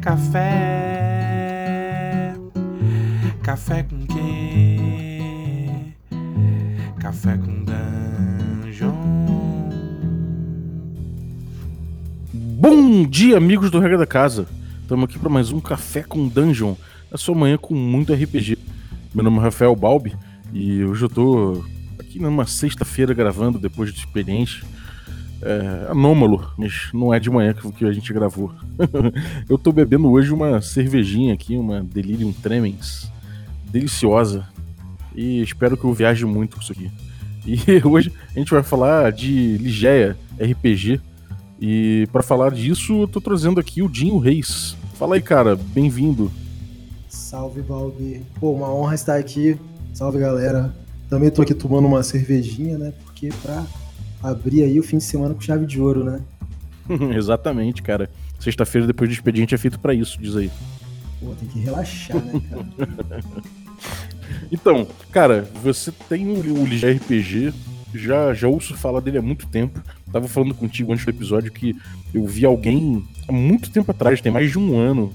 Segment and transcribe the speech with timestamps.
[0.00, 0.42] Café,
[3.42, 3.82] café.
[3.82, 4.78] Com quê?
[7.00, 8.92] Café com dungeon.
[12.32, 14.46] Bom dia, amigos do Regra da Casa.
[14.82, 16.74] Estamos aqui para mais um Café com Dungeon,
[17.10, 18.58] na sua manhã com muito RPG.
[19.14, 20.14] Meu nome é Rafael Balbi
[20.52, 21.64] e hoje eu tô
[21.98, 24.62] aqui numa sexta-feira gravando depois de experiência.
[25.42, 28.52] É, anômalo, mas não é de manhã que, que a gente gravou.
[29.48, 33.10] eu tô bebendo hoje uma cervejinha aqui, uma Delirium Tremens,
[33.70, 34.46] deliciosa.
[35.14, 36.90] E espero que eu viaje muito com isso aqui.
[37.46, 41.00] E hoje a gente vai falar de Ligeia RPG.
[41.60, 44.76] E para falar disso, eu tô trazendo aqui o Dinho Reis.
[44.94, 46.30] Fala aí, cara, bem-vindo.
[47.08, 48.22] Salve, Balbi.
[48.40, 49.58] Pô, uma honra estar aqui.
[49.94, 50.74] Salve, galera.
[51.08, 52.92] Também tô aqui tomando uma cervejinha, né?
[53.04, 53.64] Porque pra
[54.22, 56.20] abrir aí o fim de semana com chave de ouro, né?
[57.14, 58.08] Exatamente, cara.
[58.38, 60.50] Sexta-feira depois do expediente é feito para isso, diz aí.
[61.20, 63.24] Pô, tem que relaxar, né, cara?
[64.52, 67.52] então, cara, você tem o, o Ligia RPG,
[67.94, 69.80] já, já ouço falar dele há muito tempo.
[70.12, 71.74] Tava falando contigo antes do episódio que
[72.14, 75.12] eu vi alguém há muito tempo atrás, tem mais de um ano,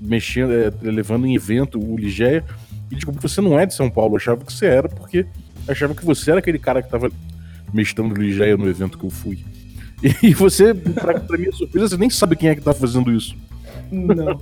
[0.00, 2.44] mexendo, é, levando em evento o Ligeia.
[2.90, 5.26] E desculpa, você não é de São Paulo, eu achava que você era, porque
[5.66, 7.10] achava que você era aquele cara que tava
[7.72, 9.44] mestrando Ligeia no evento que eu fui.
[10.22, 13.36] E você, pra, pra minha surpresa, você nem sabe quem é que tá fazendo isso.
[13.90, 14.40] Não.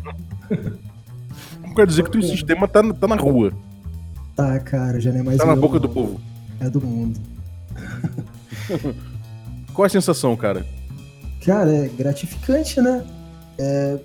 [1.74, 3.52] Quer dizer que o sistema tá, tá na rua.
[4.34, 5.38] Tá, cara, já não é mais.
[5.38, 5.94] Tá na boca do não.
[5.94, 6.20] povo.
[6.60, 7.20] É do mundo.
[9.72, 10.64] Qual é a sensação, cara?
[11.44, 13.04] Cara, é gratificante, né?
[13.58, 13.98] É,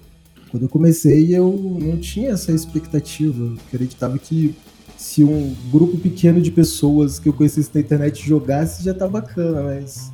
[0.49, 3.41] quando eu comecei, eu não tinha essa expectativa.
[3.41, 4.53] Eu acreditava que
[5.01, 9.63] se um grupo pequeno de pessoas que eu conhecesse na internet jogasse, já tá bacana,
[9.63, 10.11] mas.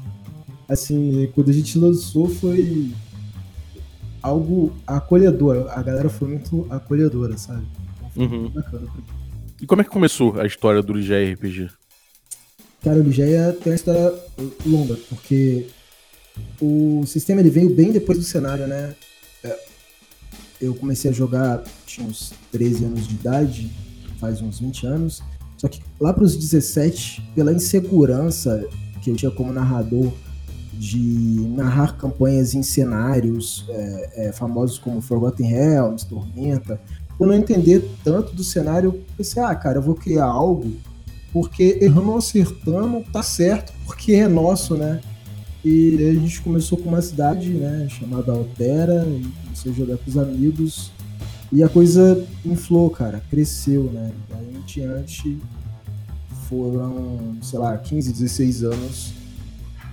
[0.69, 2.91] Assim, quando a gente lançou, foi
[4.21, 5.67] algo acolhedor.
[5.71, 7.65] A galera foi muito acolhedora, sabe?
[7.97, 8.39] Então foi Uhum.
[8.43, 8.87] muito bacana.
[9.61, 11.69] E como é que começou a história do Ligeia RPG?
[12.83, 14.13] Cara, o Ligeia tem uma história
[14.65, 15.67] longa, porque
[16.61, 18.95] o sistema ele veio bem depois do cenário, né?
[19.43, 19.57] É,
[20.61, 23.71] Eu comecei a jogar, tinha uns 13 anos de idade,
[24.19, 25.23] faz uns 20 anos.
[25.57, 28.63] Só que lá para os 17, pela insegurança
[29.01, 30.11] que eu tinha como narrador
[30.73, 36.79] de narrar campanhas em cenários é, é, famosos como Forgotten Realms, Tormenta,
[37.17, 40.71] por não entender tanto do cenário, eu pensei, ah, cara, eu vou criar algo
[41.33, 45.01] porque errando ou acertando tá certo, porque é nosso, né?
[45.65, 50.17] E a gente começou com uma cidade, né, chamada Altera, e a jogar com os
[50.17, 50.91] amigos,
[51.51, 54.11] e a coisa inflou, cara, cresceu, né?
[54.29, 55.37] Daí em diante
[56.49, 59.13] foram, sei lá, 15, 16 anos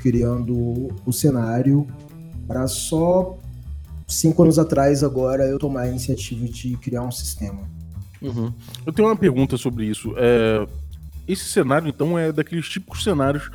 [0.01, 1.87] criando o cenário
[2.47, 3.39] para só
[4.07, 7.63] cinco anos atrás agora eu tomar a iniciativa de criar um sistema.
[8.21, 8.53] Uhum.
[8.85, 10.15] Eu tenho uma pergunta sobre isso.
[10.17, 10.67] É,
[11.27, 13.51] Esse cenário, então, é daqueles típicos cenários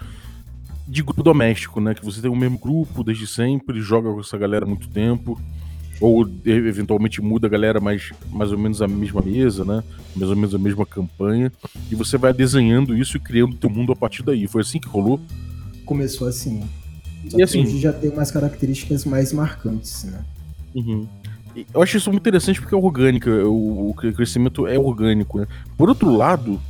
[0.88, 1.94] de grupo doméstico, né?
[1.94, 5.40] Que você tem o mesmo grupo desde sempre, joga com essa galera há muito tempo.
[6.02, 9.84] Ou eventualmente muda a galera, mas mais ou menos a mesma mesa, né?
[10.16, 11.52] Mais ou menos a mesma campanha.
[11.92, 14.48] E você vai desenhando isso e criando o teu mundo a partir daí.
[14.48, 15.20] Foi assim que rolou?
[15.86, 16.64] Começou assim.
[17.28, 20.24] Só E assim- hoje já tem umas características mais marcantes, né?
[20.74, 21.06] Uhum.
[21.74, 25.48] Eu acho isso muito interessante porque é orgânica, o, o crescimento é orgânico, né?
[25.76, 26.62] Por outro lado,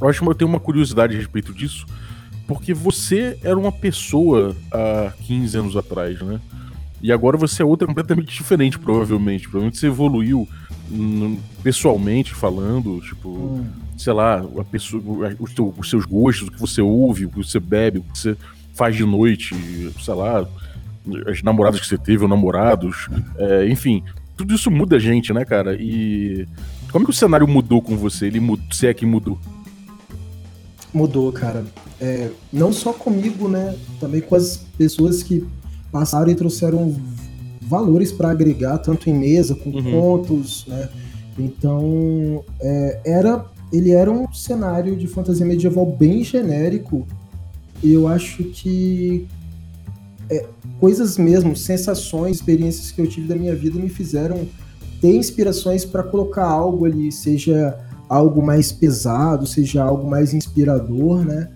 [0.00, 1.86] eu acho que eu tenho uma curiosidade a respeito disso,
[2.46, 6.40] porque você era uma pessoa há 15 anos atrás, né?
[7.06, 9.44] E agora você é outra completamente diferente, provavelmente.
[9.44, 10.48] Provavelmente você evoluiu
[10.90, 13.64] hum, pessoalmente falando, tipo, Hum,
[13.96, 15.02] sei lá, a pessoa,
[15.38, 18.18] os, teu- os seus gostos, o que você ouve, o que você bebe, o que
[18.18, 18.36] você
[18.74, 19.54] faz de noite,
[20.04, 20.46] sei lá,
[21.28, 24.02] as namoradas que você teve ou namorados, é, enfim,
[24.36, 25.76] tudo isso muda a gente, né, cara?
[25.80, 26.46] E
[26.90, 28.26] como é que o cenário mudou com você?
[28.26, 29.38] Ele mudou, se é que mudou?
[30.92, 31.64] mudou, cara.
[32.00, 33.76] É, não só comigo, né?
[34.00, 35.44] Também com as pessoas que
[35.98, 36.94] passaram e trouxeram
[37.62, 39.90] valores para agregar, tanto em mesa, com Uhum.
[39.90, 40.88] contos, né?
[41.38, 47.06] Então, é, era, ele era um cenário de fantasia medieval bem genérico.
[47.82, 49.26] E eu acho que
[50.30, 50.46] é,
[50.80, 54.46] coisas mesmo, sensações, experiências que eu tive da minha vida me fizeram
[55.00, 57.76] ter inspirações para colocar algo ali, seja
[58.08, 61.48] algo mais pesado, seja algo mais inspirador, né?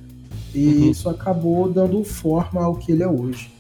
[0.55, 0.91] E Uhum.
[0.91, 3.51] isso acabou dando forma ao que ele é hoje.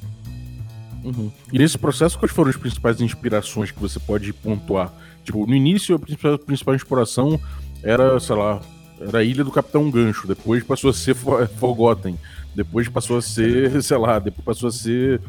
[1.04, 1.30] Uhum.
[1.52, 4.92] E nesse processo, quais foram as principais inspirações que você pode pontuar?
[5.24, 7.40] Tipo, no início, a principal, a principal inspiração
[7.82, 8.60] era, sei lá,
[9.00, 12.18] era a Ilha do Capitão Gancho, depois passou a ser Fo- Forgotten,
[12.54, 15.20] depois passou a ser, sei lá, depois passou a ser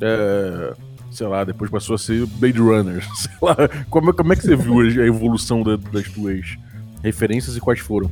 [0.00, 0.74] é,
[1.10, 3.56] sei lá, depois passou a ser Blade Runner, sei lá.
[3.90, 6.56] Como, como é que você viu a evolução da, das tuas
[7.02, 8.10] referências e quais foram?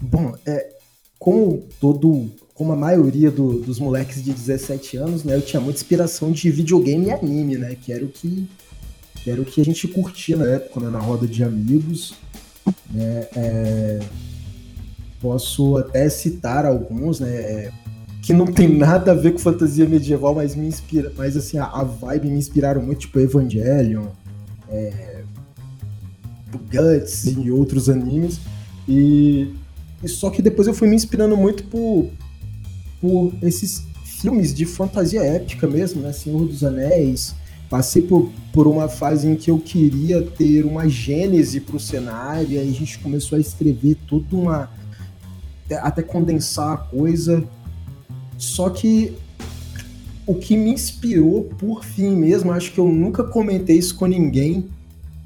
[0.00, 0.74] Bom, é,
[1.18, 5.80] como todo, como a maioria do, dos moleques de 17 anos, né, eu tinha muita
[5.80, 8.48] inspiração de videogame e anime, né, que era o que,
[9.16, 12.14] que era o que a gente curtia na época, né, na roda de amigos,
[12.90, 14.00] né, é,
[15.20, 17.72] posso até citar alguns, né, é,
[18.22, 21.64] que não tem nada a ver com fantasia medieval, mas me inspira, mas assim, a,
[21.64, 24.06] a vibe me inspiraram muito, tipo Evangelion,
[24.68, 25.24] é,
[26.70, 28.38] Guts e outros animes,
[28.88, 29.52] e,
[30.00, 32.10] e só que depois eu fui me inspirando muito por,
[33.04, 37.34] por esses filmes de fantasia épica mesmo, né, Senhor dos Anéis,
[37.68, 42.52] passei por, por uma fase em que eu queria ter uma gênese para o cenário,
[42.52, 44.70] e aí a gente começou a escrever toda uma.
[45.82, 47.44] até condensar a coisa.
[48.38, 49.12] Só que
[50.26, 54.66] o que me inspirou, por fim mesmo, acho que eu nunca comentei isso com ninguém,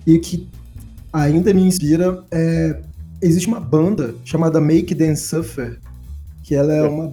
[0.04, 0.48] e que
[1.12, 2.80] ainda me inspira, é.
[3.20, 5.78] Existe uma banda chamada Make Them Suffer,
[6.44, 7.12] que ela é uma,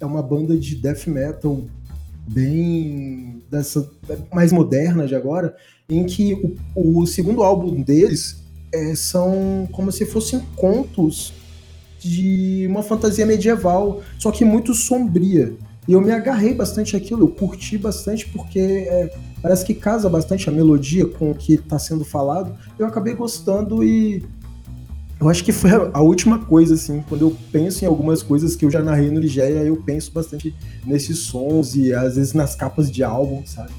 [0.00, 1.64] é uma banda de death metal
[2.28, 3.88] bem dessa
[4.32, 5.56] mais moderna de agora,
[5.88, 6.34] em que
[6.74, 11.32] o, o segundo álbum deles é, são como se fossem contos
[11.98, 15.54] de uma fantasia medieval, só que muito sombria.
[15.86, 19.10] E eu me agarrei bastante aquilo, eu curti bastante porque é,
[19.40, 22.54] parece que casa bastante a melodia com o que está sendo falado.
[22.78, 24.22] Eu acabei gostando e
[25.20, 28.64] eu acho que foi a última coisa, assim, quando eu penso em algumas coisas que
[28.64, 30.54] eu já narrei no Ligeia, eu penso bastante
[30.86, 33.72] nesses sons e às vezes nas capas de álbum, sabe?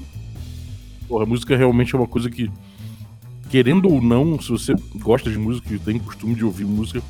[1.08, 2.50] Porra, a música realmente é uma coisa que,
[3.48, 7.02] querendo ou não, se você gosta de música e tem costume de ouvir música,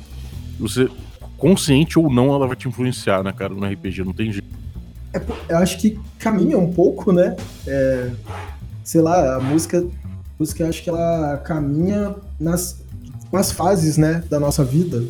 [0.57, 0.89] você,
[1.37, 4.47] consciente ou não, ela vai te influenciar, né, cara, no RPG, não tem jeito.
[5.13, 7.35] É, eu acho que caminha um pouco, né?
[7.67, 8.11] É,
[8.81, 12.80] sei lá, a música, a música acho que ela caminha nas
[13.31, 15.03] com as fases, né, da nossa vida.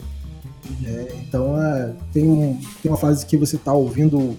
[0.85, 4.37] É, então, é, tem, um, tem uma fase que você está ouvindo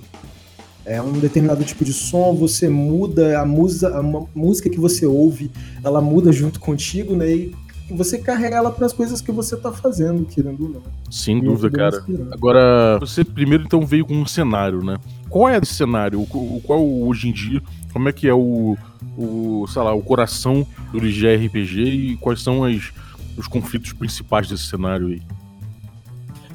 [0.87, 4.03] é, um determinado tipo de som, você muda a, musa, a
[4.35, 5.51] música que você ouve,
[5.83, 7.29] ela muda junto contigo, né?
[7.29, 7.55] E
[7.91, 10.83] você carrega ela para as coisas que você está fazendo, querendo ou não.
[11.11, 12.05] Sem e dúvida, cara.
[12.31, 14.97] Agora, você primeiro então veio com um cenário, né?
[15.29, 16.21] Qual é esse cenário?
[16.21, 17.61] O, qual hoje em dia?
[17.93, 18.77] Como é que é o,
[19.17, 22.93] o sei lá, o coração do RPG e quais são as
[23.37, 25.23] os conflitos principais desse cenário aí.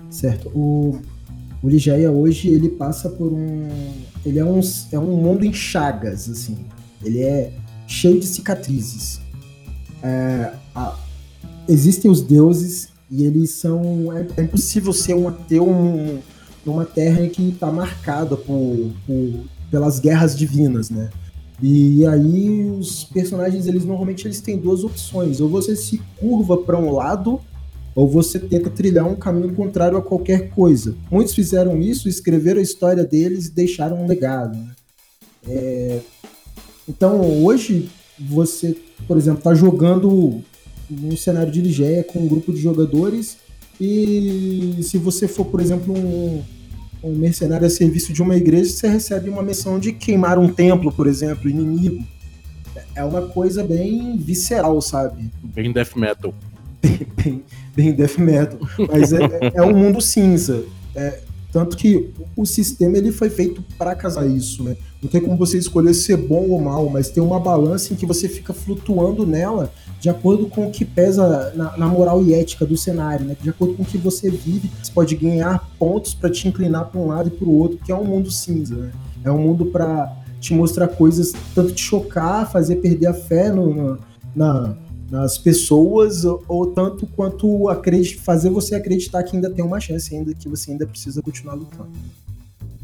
[0.10, 0.50] Certo.
[0.50, 1.00] O,
[1.62, 3.68] o Ligeia hoje ele passa por um.
[4.26, 4.60] Ele é um,
[4.92, 6.58] é um mundo em chagas, assim.
[7.04, 7.54] Ele é
[7.88, 9.22] cheio de cicatrizes.
[10.02, 10.96] É, a,
[11.68, 14.12] existem os deuses e eles são.
[14.16, 16.20] É, é impossível ser um ateu um,
[16.66, 21.10] numa terra que está marcada por, por, pelas guerras divinas, né?
[21.62, 25.42] E aí os personagens, eles normalmente eles têm duas opções.
[25.42, 27.40] Ou você se curva para um lado,
[27.96, 30.96] ou você tenta trilhar um caminho contrário a qualquer coisa.
[31.10, 34.56] Muitos fizeram isso, escreveram a história deles e deixaram um legado.
[34.56, 34.76] Né?
[35.48, 36.00] É...
[36.88, 37.90] Então hoje
[38.20, 38.78] você,
[39.08, 40.42] por exemplo, está jogando
[40.90, 43.38] num cenário de Ligeia com um grupo de jogadores
[43.80, 46.44] e se você for, por exemplo, um,
[47.04, 50.92] um mercenário a serviço de uma igreja, você recebe uma missão de queimar um templo,
[50.92, 52.04] por exemplo, inimigo.
[52.96, 55.32] É uma coisa bem visceral, sabe?
[55.44, 56.34] Bem death metal.
[56.80, 57.44] Bem, bem,
[57.76, 58.60] bem death metal.
[58.92, 59.20] Mas é,
[59.56, 60.64] é um mundo cinza.
[60.96, 64.78] É, tanto que o sistema ele foi feito para casar isso, né?
[65.02, 68.06] Não tem como você escolher ser bom ou mal, mas tem uma balança em que
[68.06, 72.66] você fica flutuando nela de acordo com o que pesa na, na moral e ética
[72.66, 73.36] do cenário, né?
[73.42, 77.00] De acordo com o que você vive, você pode ganhar pontos para te inclinar para
[77.00, 78.92] um lado e para o outro, que é um mundo cinza, né?
[79.24, 83.74] É um mundo para te mostrar coisas, tanto te chocar, fazer perder a fé no,
[83.74, 84.00] no
[84.36, 84.78] na,
[85.10, 87.66] nas pessoas, ou tanto quanto
[88.20, 91.90] fazer você acreditar que ainda tem uma chance, ainda que você ainda precisa continuar lutando.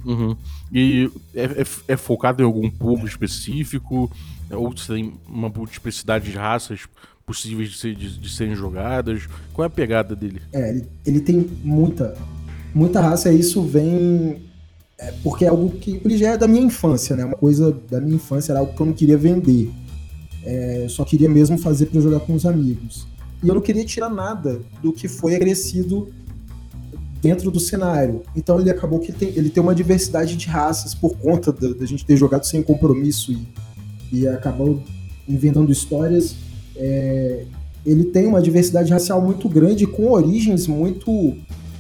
[0.06, 0.36] Uhum.
[0.72, 4.12] E é, é, é, focado em algum público específico?
[4.56, 6.82] Ou tem uma multiplicidade de raças
[7.26, 9.28] possíveis de, ser, de, de, serem jogadas?
[9.54, 10.42] Qual é a pegada dele?
[10.52, 12.16] É, ele, ele tem muita,
[12.74, 14.42] muita raça e isso vem.
[14.98, 17.26] É, porque é algo que ele já é da minha infância, né?
[17.26, 19.72] Uma coisa da minha infância era algo que eu não queria vender.
[20.46, 23.08] É, só queria mesmo fazer para jogar com os amigos.
[23.42, 26.10] E eu não queria tirar nada do que foi acrescido
[27.24, 28.22] dentro do cenário.
[28.36, 31.86] Então ele acabou que ele tem, ele tem uma diversidade de raças por conta da,
[31.86, 33.48] gente ter jogado sem compromisso e,
[34.14, 34.80] e acabou
[35.28, 36.36] inventando histórias.
[36.76, 37.46] É,
[37.84, 41.36] ele tem uma diversidade racial muito grande, com origens muito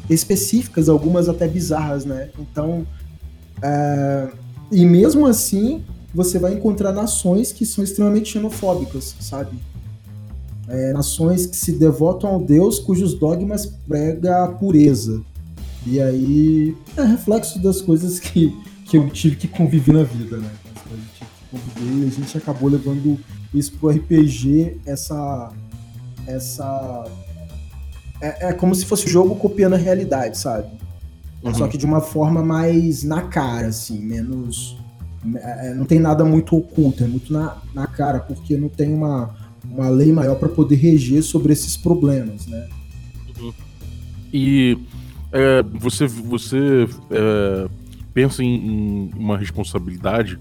[0.09, 2.29] específicas, algumas até bizarras, né?
[2.39, 2.85] Então,
[3.61, 4.27] é,
[4.71, 9.57] e mesmo assim, você vai encontrar nações que são extremamente xenofóbicas, sabe?
[10.67, 15.21] É, nações que se devotam ao Deus cujos dogmas prega a pureza.
[15.85, 20.49] E aí é reflexo das coisas que, que eu tive que conviver na vida, né?
[21.79, 23.19] E a gente acabou levando
[23.53, 25.51] isso pro RPG, essa.
[26.27, 27.05] essa.
[28.21, 30.67] É, é como se fosse o jogo copiando a realidade, sabe?
[31.43, 31.53] Uhum.
[31.53, 34.77] Só que de uma forma mais na cara, assim, menos.
[35.35, 39.35] é, não tem nada muito oculto, é muito na, na cara, porque não tem uma,
[39.63, 42.67] uma lei maior para poder reger sobre esses problemas, né?
[44.33, 44.79] E
[45.31, 47.69] é, você, você é,
[48.13, 50.39] pensa em, em uma responsabilidade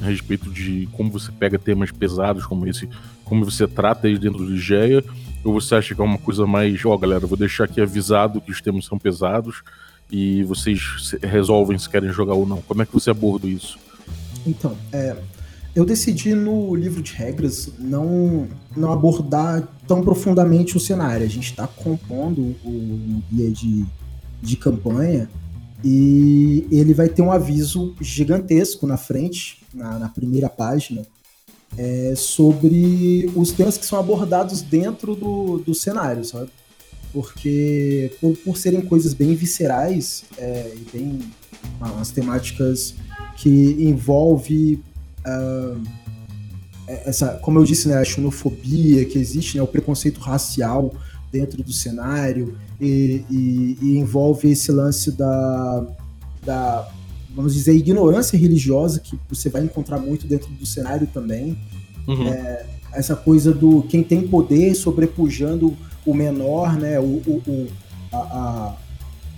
[0.00, 2.88] a respeito de como você pega temas pesados como esse,
[3.24, 5.04] como você trata eles dentro do Geia,
[5.44, 8.50] ou você acha que é uma coisa mais, ó, galera, vou deixar aqui avisado que
[8.50, 9.62] os temas são pesados
[10.10, 12.60] e vocês resolvem se querem jogar ou não?
[12.62, 13.78] Como é que você aborda isso?
[14.46, 15.16] Então, é,
[15.74, 18.46] eu decidi no livro de regras não,
[18.76, 21.24] não abordar tão profundamente o cenário.
[21.24, 23.86] A gente está compondo o guia de,
[24.42, 25.30] de campanha
[25.82, 31.02] e ele vai ter um aviso gigantesco na frente, na, na primeira página,
[31.76, 36.50] é, sobre os temas que são abordados dentro do, do cenário, sabe?
[37.12, 41.20] Porque por, por serem coisas bem viscerais é, e bem
[41.80, 42.94] umas temáticas
[43.36, 44.82] que envolve
[45.24, 45.76] ah,
[46.86, 50.92] essa, como eu disse, né, a xenofobia que existe, né, o preconceito racial
[51.30, 55.86] dentro do cenário e, e- e envolve esse lance da,
[56.44, 56.90] da,
[57.34, 61.56] vamos dizer, ignorância religiosa que você vai encontrar muito dentro do cenário também
[62.06, 62.26] Uhum.
[62.92, 66.98] essa coisa do quem tem poder sobrepujando o menor, né?
[66.98, 67.66] O, o, o,
[68.12, 68.76] a- a-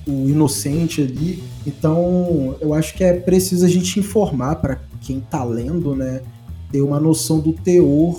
[0.07, 1.43] o inocente ali.
[1.67, 6.21] Então, eu acho que é preciso a gente informar para quem tá lendo, né?
[6.73, 8.19] Ter uma noção do teor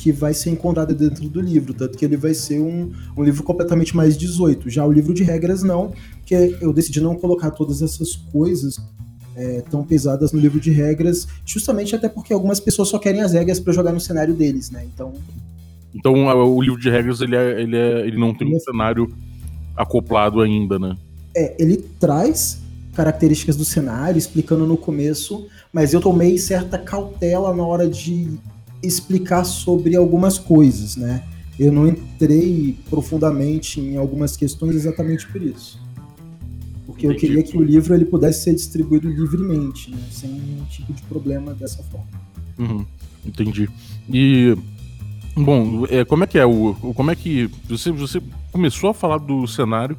[0.00, 3.42] que vai ser encontrado dentro do livro, tanto que ele vai ser um, um livro
[3.42, 4.70] completamente mais 18.
[4.70, 5.92] Já o livro de regras não,
[6.24, 8.78] que eu decidi não colocar todas essas coisas
[9.36, 13.32] é, tão pesadas no livro de regras, justamente até porque algumas pessoas só querem as
[13.32, 14.86] regras para jogar no cenário deles, né?
[14.94, 15.12] Então,
[15.94, 18.60] Então o livro de regras ele, é, ele, é, ele não tem um Ele é-
[18.60, 19.14] cenário
[19.76, 20.96] acoplado ainda, né?
[21.36, 22.58] é, ele traz
[22.94, 28.36] características do cenário, explicando no começo, mas eu tomei certa cautela na hora de
[28.82, 31.22] explicar sobre algumas coisas, né?
[31.58, 35.78] Eu não entrei profundamente em algumas questões exatamente por isso.
[36.86, 37.26] Porque eu Entendi.
[37.28, 39.98] queria que o livro ele pudesse ser distribuído livremente, né?
[40.10, 42.06] sem nenhum tipo de problema dessa forma.
[42.58, 42.84] Uhum,
[43.24, 43.68] entendi.
[44.12, 44.56] E
[45.36, 48.20] bom, é, como é que é o, o- como é que você você
[48.50, 49.96] começou a falar do cenário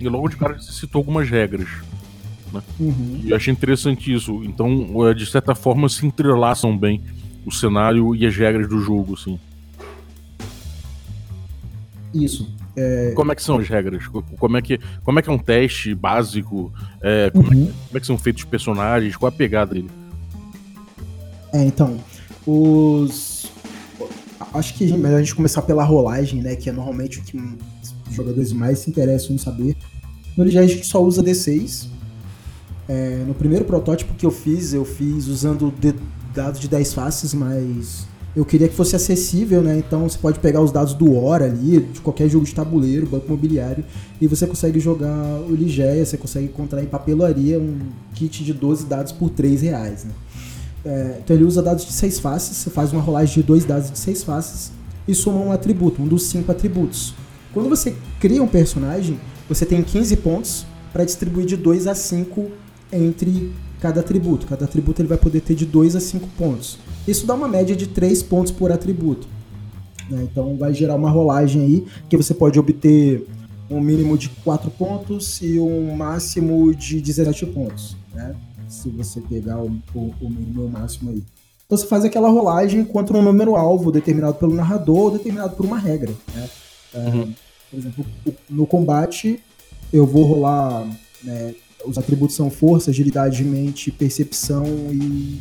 [0.00, 1.68] e logo de cara você citou algumas regras.
[2.78, 3.20] Uhum.
[3.24, 4.42] E eu achei interessante isso.
[4.44, 7.00] Então, é, de certa forma se entrelaçam bem
[7.46, 9.38] o cenário e as regras do jogo, assim.
[12.12, 12.48] Isso.
[13.14, 14.06] Como é que são as regras?
[14.06, 16.72] Co- Como é que como é que é um teste básico?
[17.02, 17.66] É, como, é, Uhum.
[17.66, 19.16] como é que são feitos os personagens?
[19.16, 19.90] Qual a pegada dele?
[21.52, 21.98] É, então,
[22.46, 23.50] os.
[24.54, 26.56] Acho que é melhor a gente começar pela rolagem, né?
[26.56, 29.76] Que é normalmente o que os jogadores mais se interessam em saber.
[30.36, 31.86] No LGR a gente só usa D6.
[32.88, 35.94] É, no primeiro protótipo que eu fiz, eu fiz usando de-
[36.34, 39.76] dados de 10 faces, mas eu queria que fosse acessível, né?
[39.78, 43.26] Então você pode pegar os dados do Hora ali, de qualquer jogo de tabuleiro, banco
[43.26, 43.84] imobiliário,
[44.20, 47.78] e você consegue jogar o Ligeia, você consegue encontrar em papelaria um
[48.14, 50.12] kit de 12 dados por 3 reais, né?
[50.84, 53.90] É, então ele usa dados de seis faces, você faz uma rolagem de dois dados
[53.90, 54.72] de seis faces
[55.06, 57.14] e soma um atributo, um dos cinco atributos.
[57.52, 62.46] Quando você cria um personagem, você tem 15 pontos para distribuir de 2 a 5
[62.92, 64.46] entre cada atributo.
[64.46, 66.78] Cada atributo ele vai poder ter de 2 a 5 pontos.
[67.06, 69.26] Isso dá uma média de 3 pontos por atributo.
[70.08, 70.26] né?
[70.30, 73.26] Então vai gerar uma rolagem aí que você pode obter
[73.70, 77.96] um mínimo de 4 pontos e um máximo de 17 pontos.
[78.14, 78.34] Né?
[78.70, 81.22] se você pegar o, o, o mínimo e o máximo aí.
[81.66, 85.66] Então você faz aquela rolagem contra um número alvo determinado pelo narrador ou determinado por
[85.66, 86.12] uma regra.
[86.34, 86.48] Né?
[86.94, 87.32] É, Uhum.
[87.70, 88.06] Por exemplo,
[88.48, 89.40] no combate
[89.92, 90.84] eu vou rolar.
[91.22, 91.54] né,
[91.86, 95.40] os atributos são força, agilidade, mente, percepção e,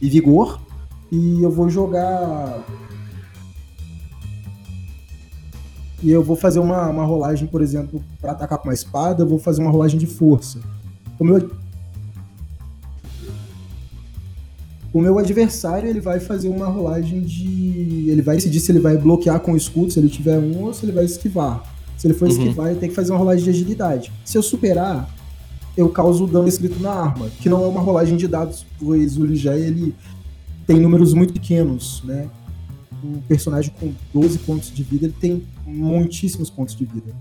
[0.00, 0.60] e vigor.
[1.10, 2.64] E eu vou jogar.
[6.02, 9.26] E eu vou fazer uma, uma rolagem, por exemplo, para atacar com uma espada, eu
[9.28, 10.58] vou fazer uma rolagem de força.
[11.18, 11.48] O meu,
[14.92, 18.10] o meu adversário ele vai fazer uma rolagem de.
[18.10, 20.74] Ele vai decidir se ele vai bloquear com o escudo, se ele tiver um, ou
[20.74, 21.62] se ele vai esquivar.
[21.96, 22.32] Se ele for Uhum.
[22.32, 24.12] esquivar, ele tem que fazer uma rolagem de agilidade.
[24.24, 25.08] Se eu superar,
[25.76, 29.24] eu causo dano escrito na arma, que não é uma rolagem de dados, pois o
[29.24, 29.94] Ligeia ele
[30.66, 32.28] tem números muito pequenos, né?
[33.02, 37.12] Um personagem com 12 pontos de vida, ele tem muitíssimos pontos de vida.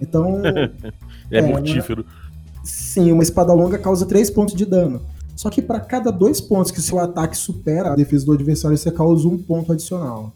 [0.00, 0.42] Então.
[1.30, 2.02] é, é mortífero.
[2.02, 2.64] Uma...
[2.64, 5.00] Sim, uma espada longa causa 3 pontos de dano.
[5.34, 8.90] Só que para cada dois pontos que seu ataque supera a defesa do adversário, você
[8.90, 10.34] causa um ponto adicional.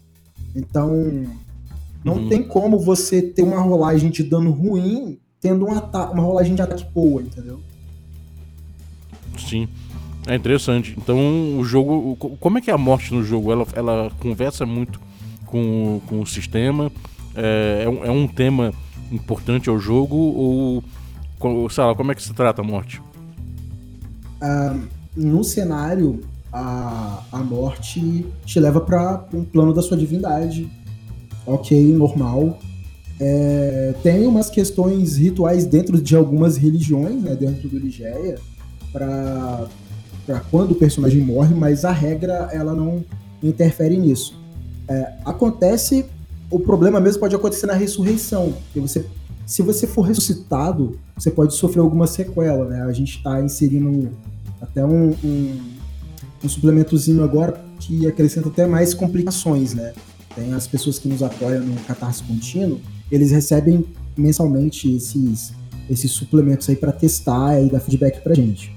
[0.55, 1.27] Então,
[2.03, 2.29] não uhum.
[2.29, 6.85] tem como você ter uma rolagem de dano ruim tendo um uma rolagem de ataque
[6.93, 7.59] boa, entendeu?
[9.37, 9.67] Sim.
[10.27, 10.95] É interessante.
[10.97, 12.15] Então, o jogo.
[12.39, 13.51] Como é que é a morte no jogo?
[13.51, 14.99] Ela, ela conversa muito
[15.45, 16.91] com, com o sistema?
[17.35, 18.73] É, é, um, é um tema
[19.11, 20.15] importante ao jogo?
[20.15, 20.83] Ou.
[21.69, 22.99] Sei lá, como é que se trata a morte?
[24.41, 30.67] Uh, no cenário, a, a morte te leva para um plano da sua divindade.
[31.45, 32.57] Ok, normal.
[33.19, 38.37] É, tem umas questões rituais dentro de algumas religiões, né, dentro do Ligeia,
[38.91, 39.69] para
[40.51, 43.03] quando o personagem morre, mas a regra ela não
[43.41, 44.37] interfere nisso.
[44.87, 46.05] É, acontece,
[46.49, 49.05] o problema mesmo pode acontecer na ressurreição, porque você,
[49.45, 52.81] se você for ressuscitado, você pode sofrer alguma sequela, né?
[52.81, 54.11] A gente está inserindo
[54.61, 55.59] até um, um,
[56.43, 59.93] um suplementozinho agora que acrescenta até mais complicações, né?
[60.35, 62.79] Tem as pessoas que nos apoiam no Catarse Contínuo,
[63.11, 63.85] eles recebem
[64.17, 65.53] mensalmente esses,
[65.89, 68.73] esses suplementos aí para testar e dar feedback pra gente.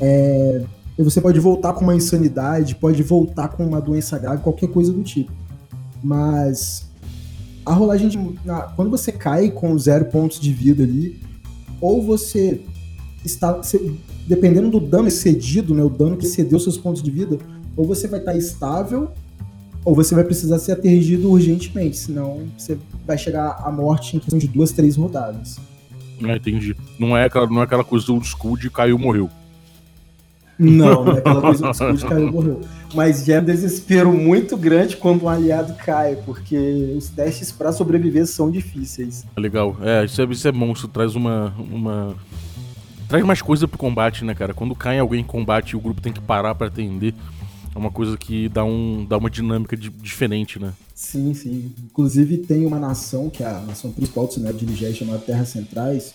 [0.00, 0.62] É,
[0.98, 5.02] você pode voltar com uma insanidade, pode voltar com uma doença grave, qualquer coisa do
[5.02, 5.32] tipo.
[6.02, 6.88] Mas
[7.64, 8.18] a rolagem de.
[8.74, 11.20] Quando você cai com zero pontos de vida ali,
[11.80, 12.60] ou você
[13.24, 13.60] está.
[14.26, 17.38] Dependendo do dano excedido, né, o dano que excedeu seus pontos de vida,
[17.76, 19.10] ou você vai estar estável,
[19.88, 22.76] ou você vai precisar ser atingido urgentemente, senão você
[23.06, 25.58] vai chegar à morte em questão de duas, três rodadas.
[26.22, 26.76] Ah, entendi.
[26.98, 29.30] Não é aquela, não é aquela coisa do school de caiu morreu.
[30.58, 32.60] Não, não é aquela coisa do school de caiu morreu.
[32.94, 37.72] Mas já é um desespero muito grande quando um aliado cai, porque os testes para
[37.72, 39.24] sobreviver são difíceis.
[39.38, 39.74] Legal.
[39.80, 42.14] É, isso é, isso é isso traz uma, uma
[43.08, 44.52] traz mais coisa pro combate, né, cara?
[44.52, 47.14] Quando cai alguém em combate e o grupo tem que parar para atender,
[47.78, 50.72] é uma coisa que dá, um, dá uma dinâmica de, diferente, né?
[50.94, 51.72] Sim, sim.
[51.84, 55.48] Inclusive tem uma nação, que é a nação principal do cenário de Nigéria, chamada Terras
[55.48, 56.12] Centrais,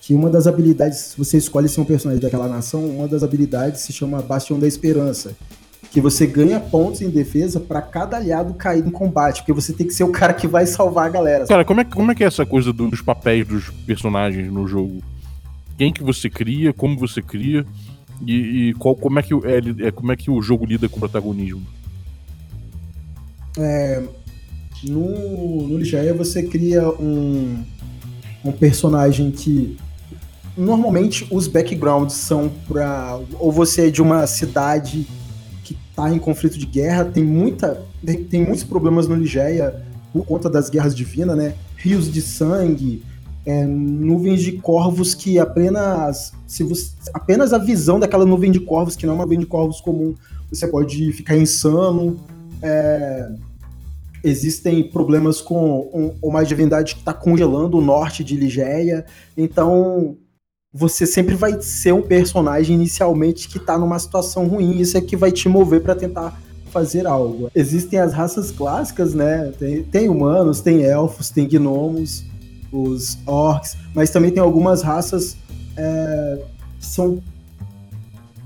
[0.00, 3.82] que uma das habilidades, se você escolhe ser um personagem daquela nação, uma das habilidades
[3.82, 5.36] se chama Bastião da Esperança.
[5.92, 9.86] Que você ganha pontos em defesa para cada aliado cair em combate, porque você tem
[9.86, 11.46] que ser o cara que vai salvar a galera.
[11.46, 15.00] Cara, como é, como é que é essa coisa dos papéis dos personagens no jogo?
[15.80, 17.64] quem que você cria, como você cria
[18.26, 20.96] e, e qual, como, é que, é, é, como é que o jogo lida com
[20.96, 21.66] o protagonismo.
[23.58, 24.02] É,
[24.84, 27.62] no, no Ligeia você cria um,
[28.44, 29.76] um personagem que
[30.56, 35.06] normalmente os backgrounds são para ou você é de uma cidade
[35.64, 40.24] que está em conflito de guerra, tem muita tem, tem muitos problemas no Ligeia por
[40.24, 41.54] conta das guerras divinas, né?
[41.76, 43.02] Rios de sangue,
[43.46, 48.96] é, nuvens de corvos que apenas se você, apenas a visão daquela nuvem de corvos
[48.96, 50.14] que não é uma nuvem de corvos comum
[50.50, 52.18] você pode ficar insano.
[52.62, 53.30] É,
[54.22, 59.06] existem problemas com um, uma divindade que está congelando o norte de Ligeia.
[59.36, 60.16] Então
[60.72, 64.78] você sempre vai ser um personagem inicialmente que está numa situação ruim.
[64.78, 67.50] Isso é que vai te mover para tentar fazer algo.
[67.54, 69.52] Existem as raças clássicas né?
[69.58, 72.24] Tem, tem humanos tem elfos tem gnomos
[72.72, 75.36] os orcs, mas também tem algumas raças
[75.76, 76.42] é,
[76.78, 77.22] que são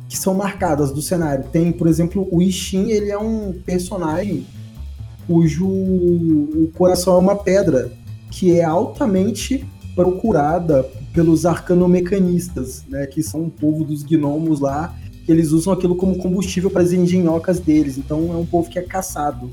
[0.09, 1.45] que são marcadas do cenário.
[1.51, 4.47] Tem, por exemplo, o Ishin, ele é um personagem
[5.27, 7.91] cujo o coração é uma pedra
[8.31, 15.33] que é altamente procurada pelos arcanomecanistas, né, que são um povo dos gnomos lá, que
[15.33, 17.97] eles usam aquilo como combustível para as engenhocas deles.
[17.97, 19.51] Então é um povo que é caçado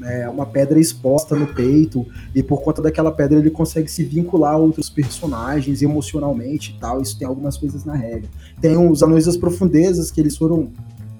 [0.00, 4.54] né, uma pedra exposta no peito, e por conta daquela pedra ele consegue se vincular
[4.54, 7.02] a outros personagens emocionalmente e tal.
[7.02, 8.28] Isso tem algumas coisas na regra.
[8.60, 10.70] Tem os Anões das Profundezas, que eles foram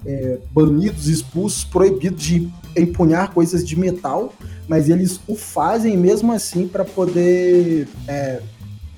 [0.07, 4.33] é, banidos, expulsos, proibidos de empunhar coisas de metal,
[4.67, 8.41] mas eles o fazem mesmo assim para poder é,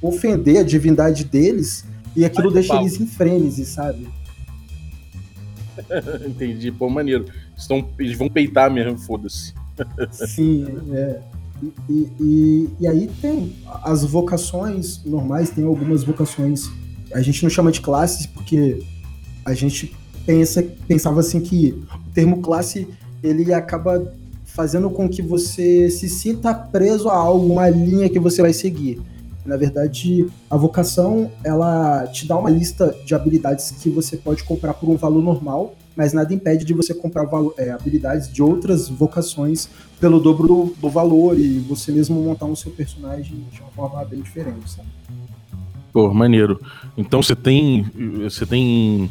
[0.01, 4.07] ofender a divindade deles, e aquilo Vai deixa eles em frênese, sabe?
[6.25, 7.25] Entendi, pô, maneiro.
[7.57, 9.55] Estão, eles vão peitar mesmo, foda-se.
[10.11, 11.21] Sim, é.
[11.89, 16.69] E, e, e, aí tem as vocações normais, tem algumas vocações.
[17.15, 18.83] A gente não chama de classes porque
[19.45, 19.95] a gente
[20.27, 22.89] pensa, pensava assim que o termo classe
[23.23, 24.13] ele acaba
[24.45, 29.01] fazendo com que você se sinta preso a algo, uma linha que você vai seguir.
[29.45, 34.75] Na verdade, a vocação ela te dá uma lista de habilidades que você pode comprar
[34.75, 37.29] por um valor normal, mas nada impede de você comprar
[37.59, 39.69] é, habilidades de outras vocações
[40.01, 44.05] pelo dobro do, do, valor e você mesmo montar um seu personagem de uma forma
[44.05, 44.89] bem diferente, sabe?
[45.93, 46.61] Pô, maneiro.
[46.97, 47.85] Então você tem.
[48.23, 49.11] Você tem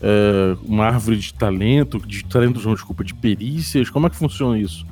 [0.00, 3.90] é, uma árvore de talento, de talentos, não, desculpa, de perícias.
[3.90, 4.86] Como é que funciona isso?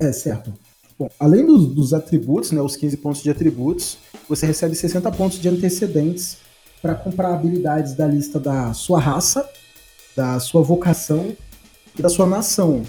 [0.00, 0.52] É, certo.
[0.98, 5.40] Bom, além dos, dos atributos, né, os 15 pontos de atributos, você recebe 60 pontos
[5.40, 6.38] de antecedentes
[6.80, 9.48] para comprar habilidades da lista da sua raça,
[10.16, 11.34] da sua vocação
[11.98, 12.82] e da sua nação.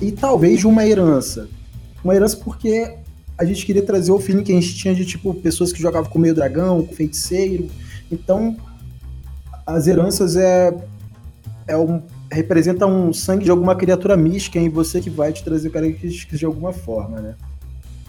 [0.00, 1.48] E talvez de uma herança.
[2.02, 2.96] Uma herança porque
[3.36, 6.10] a gente queria trazer o feeling que a gente tinha de tipo pessoas que jogavam
[6.10, 7.68] com meio dragão, com feiticeiro.
[8.10, 8.56] Então,
[9.66, 10.74] as heranças é,
[11.66, 15.70] é um, representa um sangue de alguma criatura mística em você que vai te trazer
[15.70, 17.34] características de alguma forma, né?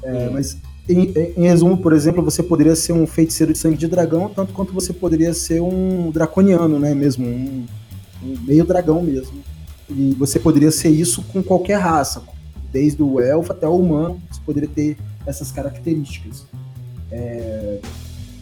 [0.04, 0.58] É, Mas
[0.90, 4.52] em, em, resumo, por exemplo, você poderia ser um feiticeiro de sangue de dragão, tanto
[4.54, 6.94] quanto você poderia ser um draconiano, né?
[6.94, 7.66] Mesmo um,
[8.22, 9.40] meio dragão mesmo.
[9.90, 12.24] E você poderia ser isso com qualquer raça,
[12.72, 16.46] desde o elfo até o humano, você poderia ter essas características.
[17.12, 17.80] É...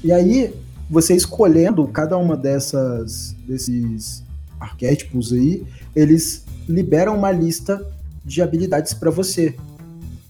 [0.04, 0.54] E aí,
[0.90, 4.24] você escolhendo cada uma dessas desses
[4.60, 5.66] arquétipos aí,
[5.96, 7.84] eles liberam uma lista
[8.24, 9.56] de habilidades para você.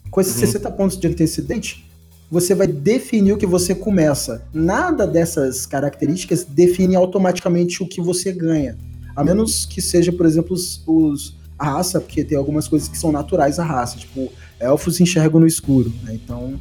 [0.09, 0.47] Com esses uhum.
[0.47, 1.89] 60 pontos de antecedente,
[2.31, 4.43] você vai definir o que você começa.
[4.53, 8.77] Nada dessas características define automaticamente o que você ganha.
[9.19, 12.97] A menos que seja, por exemplo, os, os a raça, porque tem algumas coisas que
[12.97, 16.13] são naturais à raça, tipo, elfos enxergam no escuro, né?
[16.13, 16.57] Então,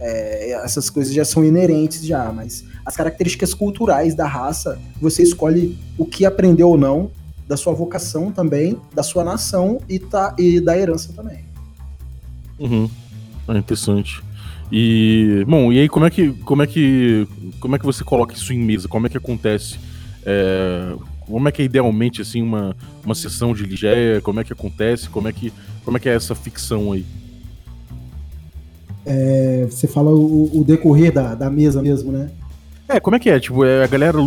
[0.00, 5.78] é, essas coisas já são inerentes já, mas as características culturais da raça, você escolhe
[5.96, 7.12] o que aprendeu ou não,
[7.46, 11.44] da sua vocação também, da sua nação e, tá, e da herança também.
[12.58, 12.90] Uhum.
[13.46, 14.20] É interessante.
[14.72, 17.28] E bom, e aí como é que como é que
[17.60, 18.88] como é que você coloca isso em mesa?
[18.88, 19.78] Como é que acontece?
[20.24, 20.92] É,
[21.30, 24.20] como é que é idealmente assim uma, uma sessão de Ligeia?
[24.20, 25.08] Como é que acontece?
[25.08, 25.52] Como é que
[25.84, 27.04] como é que é essa ficção aí?
[29.04, 32.30] É, você fala o, o, decorrer da, da mesa mesmo, né?
[32.86, 33.40] É, como é que é?
[33.40, 34.18] Tipo, é, a galera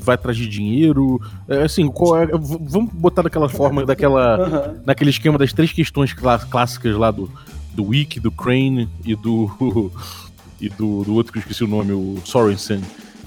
[0.00, 1.20] vai atrás de dinheiro.
[1.48, 4.38] É, assim, é, vamos botar daquela forma, daquela.
[4.68, 4.80] Uhum.
[4.84, 7.30] Naquele esquema das três questões clássicas lá do,
[7.74, 9.90] do Wick, do Crane e do.
[10.60, 12.82] e do, do outro que eu esqueci o nome, o Sorensen.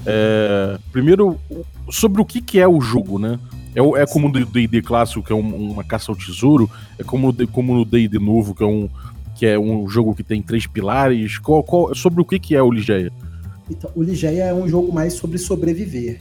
[0.06, 1.38] É, primeiro,
[1.90, 3.38] sobre o que, que é o jogo, né?
[3.74, 7.34] É, é como no D&D clássico, que é um, uma caça ao tesouro, é como,
[7.48, 8.88] como no D&D novo, que é um
[9.34, 11.38] que é um jogo que tem três pilares.
[11.38, 13.10] Qual, qual, sobre o que, que é o Ligeia?
[13.68, 16.20] Então, o Ligeia é um jogo mais sobre sobreviver.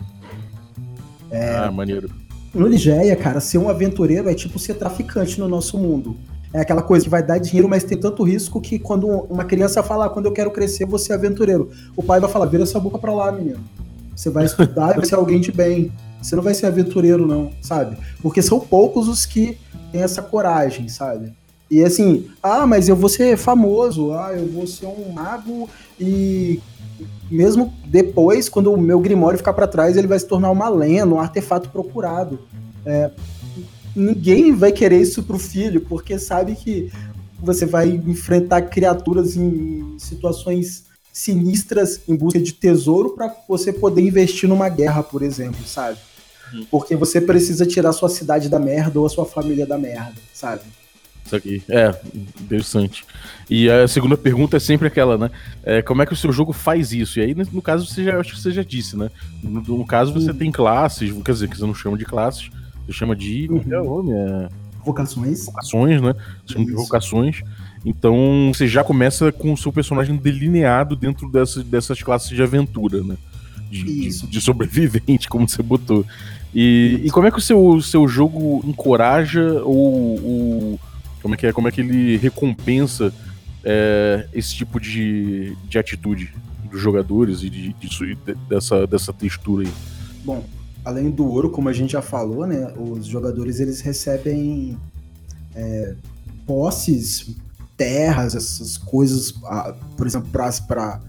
[1.29, 2.09] É, ah, maneiro.
[2.53, 6.17] No Ligeia, cara, ser um aventureiro é tipo ser traficante no nosso mundo.
[6.53, 9.81] É aquela coisa que vai dar dinheiro, mas tem tanto risco que quando uma criança
[9.81, 11.69] fala, ah, quando eu quero crescer, vou ser aventureiro.
[11.95, 13.59] O pai vai falar, vira essa boca pra lá, menino.
[14.15, 15.91] Você vai estudar e vai ser alguém de bem.
[16.21, 17.97] Você não vai ser aventureiro, não, sabe?
[18.21, 19.57] Porque são poucos os que
[19.91, 21.33] têm essa coragem, sabe?
[21.69, 26.59] E assim, ah, mas eu vou ser famoso, ah, eu vou ser um mago e
[27.31, 31.15] mesmo depois, quando o meu Grimório ficar para trás, ele vai se tornar uma lenda,
[31.15, 32.39] um artefato procurado.
[32.85, 33.09] É,
[33.95, 36.91] ninguém vai querer isso pro filho, porque sabe que
[37.39, 44.47] você vai enfrentar criaturas em situações sinistras em busca de tesouro para você poder investir
[44.47, 45.97] numa guerra, por exemplo, sabe?
[46.53, 46.65] Uhum.
[46.69, 50.61] Porque você precisa tirar sua cidade da merda ou a sua família da merda, sabe?
[51.25, 51.63] Isso aqui.
[51.69, 51.95] É,
[52.41, 53.05] interessante.
[53.49, 55.31] E a segunda pergunta é sempre aquela, né?
[55.63, 57.19] É, como é que o seu jogo faz isso?
[57.19, 59.09] E aí, no caso, você já, acho que você já disse, né?
[59.41, 60.37] No, no caso, você uhum.
[60.37, 62.49] tem classes, quer dizer, que você não chama de classes,
[62.85, 63.47] você chama de.
[63.47, 64.11] Como é o nome?
[64.11, 64.49] É...
[64.85, 65.45] Vocações.
[65.45, 66.15] Vocações, né?
[66.45, 67.43] Você chama de vocações.
[67.85, 73.03] Então você já começa com o seu personagem delineado dentro dessas, dessas classes de aventura,
[73.03, 73.15] né?
[73.69, 76.05] De, de, de sobrevivente, como você botou.
[76.53, 80.79] E, e, como é que o seu, seu jogo encoraja ou, ou
[81.21, 81.53] como é que é?
[81.53, 83.13] Como é que ele recompensa
[83.63, 86.33] é, esse tipo de, de atitude
[86.69, 88.17] dos jogadores e de, de,
[88.49, 89.73] dessa, dessa textura aí?
[90.25, 90.43] Bom,
[90.83, 92.73] além do ouro, como a gente já falou, né?
[92.77, 94.77] Os jogadores eles recebem
[95.55, 95.95] é,
[96.45, 97.35] posses,
[97.77, 99.33] terras, essas coisas,
[99.97, 101.01] por exemplo, para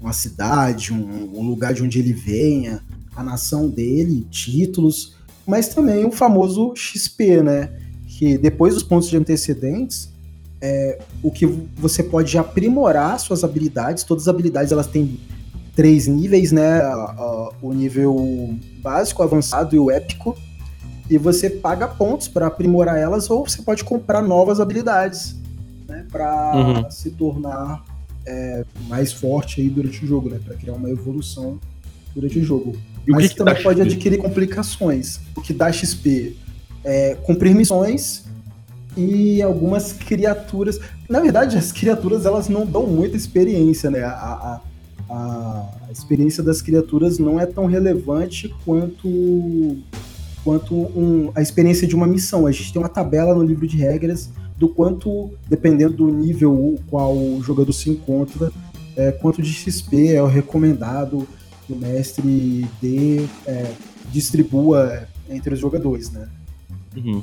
[0.00, 2.82] uma cidade, um, um lugar de onde ele venha,
[3.16, 7.70] a nação dele, títulos, mas também o famoso XP, né?
[8.18, 10.12] que depois dos pontos de antecedentes,
[10.60, 15.20] é, o que você pode aprimorar suas habilidades, todas as habilidades elas têm
[15.78, 16.80] três níveis, né?
[17.62, 20.36] O nível básico, avançado e o épico.
[21.08, 25.36] E você paga pontos para aprimorar elas, ou você pode comprar novas habilidades,
[25.86, 26.04] né?
[26.10, 26.90] Para uhum.
[26.90, 27.84] se tornar
[28.26, 30.40] é, mais forte aí durante o jogo, né?
[30.44, 31.60] Para criar uma evolução
[32.12, 32.76] durante o jogo.
[33.06, 33.92] E o Mas que que também dá pode XP?
[33.92, 35.20] adquirir complicações.
[35.36, 36.36] O que dá XP
[36.82, 38.24] é cumprir missões
[38.96, 40.80] e algumas criaturas.
[41.08, 44.02] Na verdade, as criaturas elas não dão muita experiência, né?
[44.02, 44.60] A, a,
[45.08, 49.78] a- experiência das criaturas não é tão relevante quanto
[50.44, 52.46] quanto um- a experiência de uma missão.
[52.46, 57.14] A gente tem uma tabela no livro de regras do quanto, dependendo do nível qual
[57.14, 58.50] o jogador se encontra,
[58.96, 61.28] é, quanto de XP é o recomendado
[61.66, 63.70] que o mestre dê, é,
[64.10, 66.28] distribua entre os jogadores, né?
[66.96, 67.22] Uhum.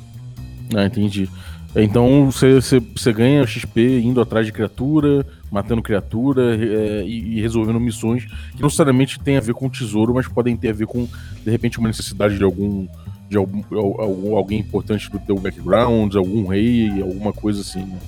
[0.74, 1.28] Ah, entendi.
[1.74, 8.24] Então você, ganha XP indo atrás de criatura, matando criatura é, e, e resolvendo missões
[8.52, 11.06] que não necessariamente tem a ver com tesouro, mas podem ter a ver com,
[11.44, 12.86] de repente, uma necessidade de algum.
[13.28, 13.62] de algum,
[14.00, 17.80] algum- alguém importante do teu background, algum rei, alguma coisa assim.
[17.84, 17.98] né?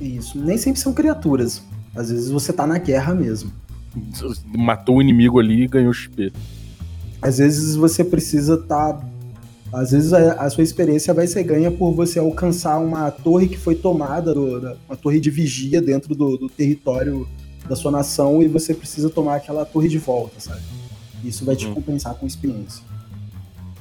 [0.00, 0.38] Isso.
[0.38, 1.62] Nem sempre são criaturas.
[1.94, 3.50] Às vezes você tá na guerra mesmo.
[4.56, 6.32] Matou o inimigo ali e ganhou XP.
[7.22, 8.98] Às vezes você precisa estar.
[9.74, 13.56] Às vezes a, a sua experiência vai ser ganha por você alcançar uma torre que
[13.58, 17.26] foi tomada, do- da- uma torre de vigia dentro do, do território
[17.68, 20.60] da sua nação e você precisa tomar aquela torre de volta, sabe?
[21.24, 21.74] Isso vai te Uhum.
[21.74, 22.82] compensar com experiência.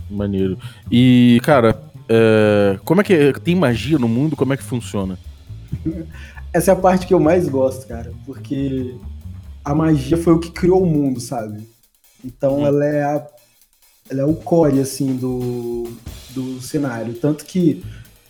[0.09, 0.57] Maneiro.
[0.91, 3.33] E, cara, é, como é que é?
[3.33, 4.35] tem magia no mundo?
[4.35, 5.17] Como é que funciona?
[6.53, 8.95] Essa é a parte que eu mais gosto, cara, porque
[9.65, 11.67] a magia foi o que criou o mundo, sabe?
[12.23, 12.65] Então Hum.
[12.67, 13.27] ela é a,
[14.09, 15.91] ela é o core assim do,
[16.31, 17.83] do cenário, tanto que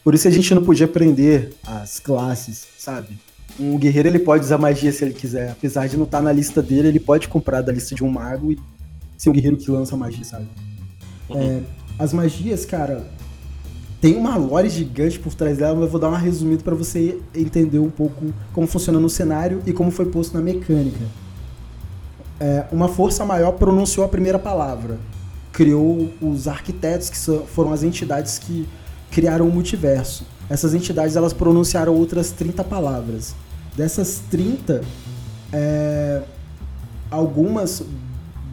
[0.04, 3.18] por isso a gente não podia aprender as classes, sabe?
[3.60, 6.62] Um guerreiro ele pode usar magia se ele quiser, apesar de não estar na lista
[6.62, 8.60] dele, ele pode comprar da lista de um mago e
[9.18, 10.48] ser um guerreiro que lança magia, sabe?
[11.30, 11.62] É,
[11.98, 13.08] as magias, cara,
[14.02, 17.22] tem uma lore gigante por trás dela, mas eu vou dar uma resumida pra você
[17.34, 21.06] entender um pouco como funciona no cenário e como foi posto na mecânica.
[22.40, 25.00] É, uma força maior pronunciou a primeira palavra,
[25.54, 28.68] criou os arquitetos, que foram as entidades que
[29.12, 30.26] criaram o multiverso.
[30.50, 33.36] Essas entidades elas pronunciaram outras 30 palavras.
[33.78, 34.82] Dessas 30,
[35.54, 36.24] é,
[37.10, 37.84] algumas,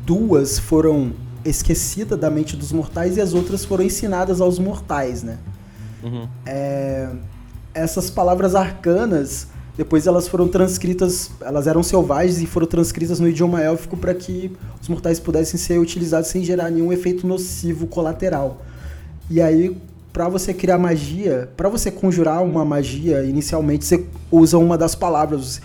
[0.05, 1.13] duas foram
[1.45, 5.39] esquecidas da mente dos mortais e as outras foram ensinadas aos mortais, né?
[6.03, 6.27] Uhum.
[7.75, 13.63] essas palavras arcanas, depois elas foram transcritas, elas eram selvagens e foram transcritas no idioma
[13.63, 18.63] élfico para que os mortais pudessem ser utilizados sem gerar nenhum efeito nocivo colateral.
[19.31, 19.77] E aí,
[20.13, 25.61] para você criar magia, para você conjurar uma magia, inicialmente você usa uma das palavras.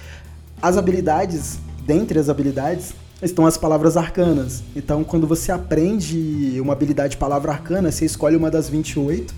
[0.61, 4.63] As habilidades, dentre as habilidades, estão as palavras arcanas.
[4.75, 9.33] Então, quando você aprende uma habilidade palavra arcana, você escolhe uma das 28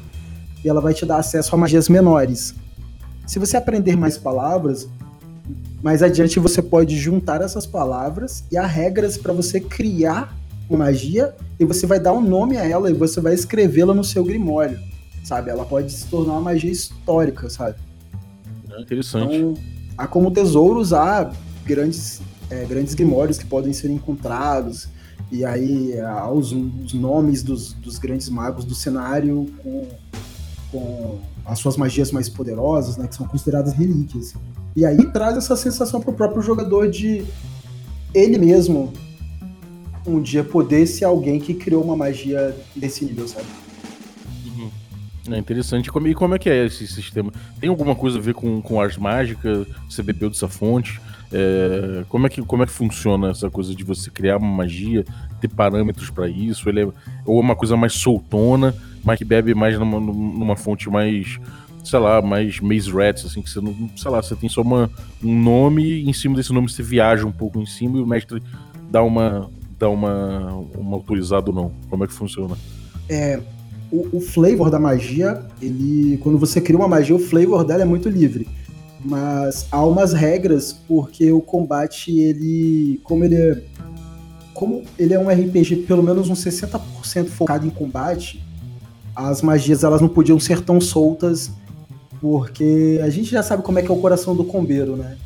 [0.63, 2.53] e ela vai te dar acesso a magias menores.
[3.27, 4.87] Se você aprender mais palavras,
[5.83, 10.33] mais adiante você pode juntar essas palavras e há regras para você criar
[10.69, 14.03] uma magia e você vai dar um nome a ela e você vai escrevê-la no
[14.03, 14.79] seu grimório,
[15.25, 15.49] sabe?
[15.49, 17.75] Ela pode se tornar uma magia histórica, sabe?
[18.71, 19.35] É interessante.
[19.35, 19.53] Então,
[19.97, 21.29] há como tesouros, há
[21.65, 24.87] grandes, é, grandes grimórios que podem ser encontrados,
[25.29, 29.87] e aí há os, os nomes dos, dos grandes magos do cenário com,
[30.71, 34.33] com as suas magias mais poderosas, né, que são consideradas relíquias.
[34.75, 37.25] E aí traz essa sensação para o próprio jogador de
[38.13, 38.93] ele mesmo
[40.05, 43.45] um dia poder ser alguém que criou uma magia desse nível, sabe?
[44.45, 44.69] Uhum.
[45.33, 45.87] É interessante.
[45.89, 47.31] E como é que é esse sistema?
[47.59, 49.65] Tem alguma coisa a ver com, com arte mágica?
[49.89, 51.01] Você bebeu dessa fonte?
[51.31, 55.03] É, como, é que, como é que funciona essa coisa de você criar uma magia,
[55.41, 56.69] ter parâmetros pra isso?
[56.69, 56.87] Ele é,
[57.25, 58.73] ou é uma coisa mais soltona,
[59.07, 61.39] mas que bebe mais numa, numa fonte mais,
[61.81, 64.91] sei lá, mais maze rats, assim, que você não, sei lá, você tem só uma,
[65.23, 68.05] um nome e em cima desse nome você viaja um pouco em cima e o
[68.05, 68.43] mestre
[68.91, 71.71] dá uma, dá uma, uma autorizada ou não.
[71.89, 72.57] Como é que funciona?
[73.89, 76.17] o, o flavor da magia, ele.
[76.17, 78.45] Quando você cria uma magia, o flavor dela é muito livre.
[79.05, 82.99] Mas há umas regras, porque o combate, ele.
[83.05, 83.63] Como ele é.
[84.53, 88.43] Como ele é um RPG pelo menos uns 60% focado em combate,
[89.17, 91.49] as magias elas não podiam ser tão soltas,
[92.21, 95.17] porque a gente já sabe como é que é o coração do combeiro, né?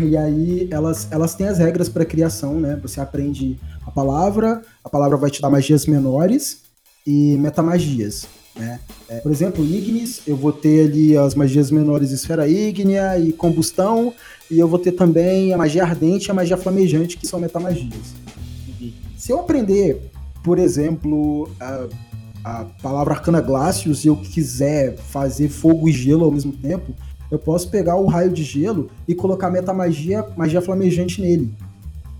[0.00, 2.78] E aí elas, elas têm as regras para criação, né?
[2.80, 6.62] Você aprende a palavra, a palavra vai te dar magias menores
[7.04, 8.78] e metamagias, né?
[9.08, 14.14] É, por exemplo, Ignis, eu vou ter ali as magias menores esfera ígnea e combustão,
[14.48, 18.14] e eu vou ter também a magia ardente e a magia flamejante, que são metamagias.
[19.16, 20.00] Se eu aprender,
[20.44, 21.88] por exemplo, a,
[22.44, 26.94] a palavra arcana Glacius e eu quiser fazer fogo e gelo ao mesmo tempo,
[27.30, 31.52] eu posso pegar o raio de gelo e colocar metamagia, magia flamejante nele.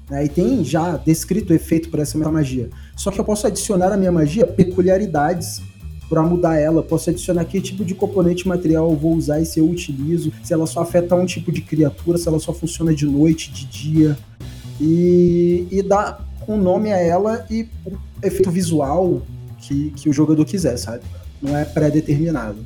[0.08, 0.24] Né?
[0.24, 2.70] E tem já descrito o efeito para essa metamagia.
[2.96, 5.62] Só que eu posso adicionar à minha magia peculiaridades
[6.08, 6.82] para mudar ela.
[6.82, 10.52] Posso adicionar que tipo de componente material eu vou usar e se eu utilizo, se
[10.52, 14.18] ela só afeta um tipo de criatura, se ela só funciona de noite, de dia.
[14.80, 19.22] E, e dar um nome a ela e o efeito visual
[19.60, 21.02] que, que o jogador quiser, sabe?
[21.40, 22.64] Não é pré-determinado.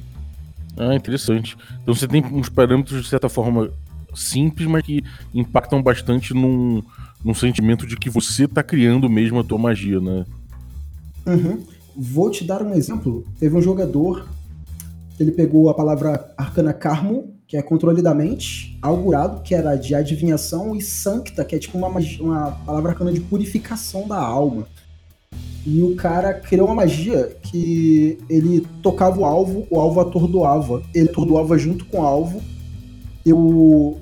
[0.77, 1.57] Ah, interessante.
[1.83, 3.71] Então você tem uns parâmetros de certa forma
[4.15, 5.03] simples, mas que
[5.33, 6.83] impactam bastante num,
[7.25, 10.25] num sentimento de que você tá criando mesmo a tua magia, né?
[11.27, 11.63] Uhum.
[11.97, 13.25] Vou te dar um exemplo.
[13.39, 14.29] Teve um jogador,
[15.19, 19.95] ele pegou a palavra arcana carmo, que é controle da mente, augurado, que era de
[19.95, 24.67] adivinhação, e sancta, que é tipo uma, uma palavra arcana de purificação da alma.
[25.67, 30.83] E o cara criou uma magia que ele tocava o alvo, o alvo atordoava.
[30.95, 32.43] Ele atordoava junto com o alvo,
[33.25, 33.97] e o,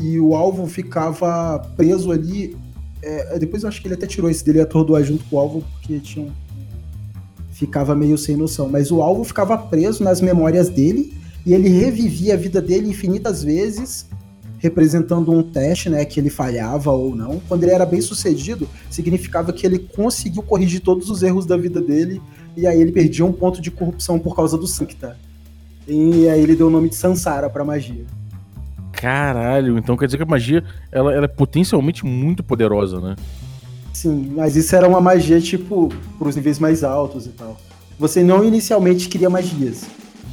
[0.00, 2.56] e o alvo ficava preso ali.
[3.00, 5.64] É, depois eu acho que ele até tirou esse dele atordoar junto com o alvo,
[5.78, 6.32] porque tinha
[7.54, 8.68] ficava meio sem noção.
[8.68, 11.14] Mas o alvo ficava preso nas memórias dele
[11.46, 14.06] e ele revivia a vida dele infinitas vezes
[14.64, 17.38] representando um teste, né, que ele falhava ou não.
[17.46, 21.82] Quando ele era bem sucedido, significava que ele conseguiu corrigir todos os erros da vida
[21.82, 22.18] dele
[22.56, 25.18] e aí ele perdia um ponto de corrupção por causa do Sancta.
[25.86, 28.06] E aí ele deu o nome de Sansara pra magia.
[28.90, 33.16] Caralho, então quer dizer que a magia ela, ela é potencialmente muito poderosa, né?
[33.92, 37.58] Sim, mas isso era uma magia tipo pros níveis mais altos e tal.
[37.98, 39.84] Você não inicialmente queria magias,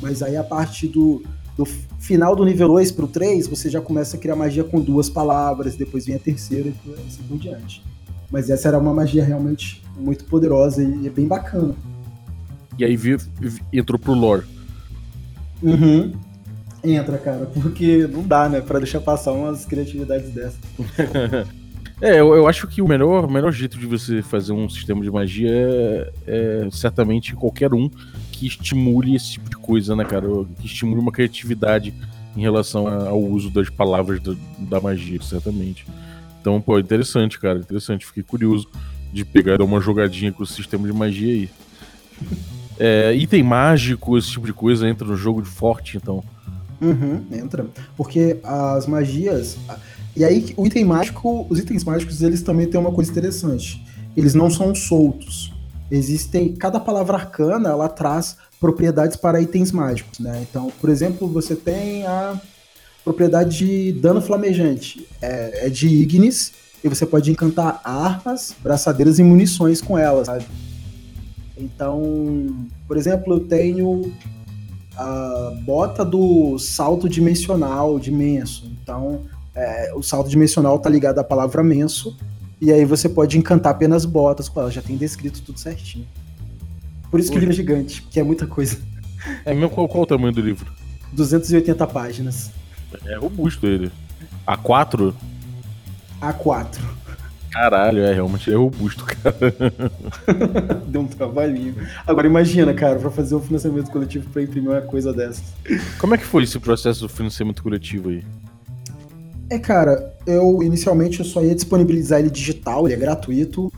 [0.02, 1.22] mas aí a partir do,
[1.58, 5.10] do final do nível 2 pro 3, você já começa a criar magia com duas
[5.10, 7.84] palavras, depois vem a terceira e assim por diante.
[8.32, 11.76] Mas essa era uma magia realmente muito poderosa e, bem bacana.
[12.78, 12.98] E aí
[13.74, 14.44] entrou pro lore.
[15.62, 16.14] Uhum.
[16.84, 20.60] Entra, cara, porque não dá, né, pra deixar passar umas criatividades dessas.
[22.02, 25.04] é, eu, eu, acho que o melhor, o melhor jeito de você fazer um sistema
[25.04, 27.88] de magia é, é certamente qualquer um
[28.42, 30.26] que estimule esse tipo de coisa, né, cara?
[30.60, 31.94] Que estimule uma criatividade
[32.36, 35.86] em relação ao uso das palavras da, da magia, certamente.
[36.40, 38.04] Então, pô, interessante, cara, interessante.
[38.04, 38.68] Fiquei curioso
[39.14, 41.50] de pegar uma jogadinha com o sistema de magia aí.
[42.80, 46.24] É, item mágico, esse tipo de coisa entra no jogo de forte, então.
[46.82, 47.68] Uhum, entra.
[47.96, 49.56] Porque as magias.
[50.16, 53.86] E aí, o item mágico, os itens mágicos, eles também têm uma coisa interessante.
[54.18, 55.54] Eles não são soltos
[55.92, 60.46] existem cada palavra arcana ela traz propriedades para itens mágicos, né?
[60.50, 62.40] Então, por exemplo, você tem a
[63.04, 69.24] propriedade de dano flamejante, é, é de Ignis e você pode encantar armas, braçadeiras e
[69.24, 70.46] munições com elas, sabe?
[71.58, 72.56] Então,
[72.88, 74.14] por exemplo, eu tenho
[74.96, 78.72] a bota do salto dimensional de menso.
[78.82, 79.22] Então,
[79.54, 82.16] é, o salto dimensional tá ligado à palavra menso
[82.62, 86.08] e aí você pode encantar apenas botas com ela, já tem descrito tudo certinho.
[87.10, 88.78] Por isso que o livro é gigante, que é muita coisa.
[89.44, 90.72] É mesmo qual, qual o tamanho do livro?
[91.12, 92.52] 280 páginas.
[93.06, 93.92] É robusto ele.
[94.48, 95.14] A4?
[96.22, 96.80] A4.
[97.52, 99.54] Caralho, é realmente é robusto, cara.
[100.88, 101.76] Deu um trabalhinho.
[102.08, 105.44] Agora imagina, cara, pra fazer um financiamento coletivo pra imprimir uma coisa dessas.
[105.98, 108.24] Como é que foi esse processo do financiamento coletivo aí?
[109.52, 113.70] É, cara, eu inicialmente eu só ia disponibilizar ele digital, ele é gratuito,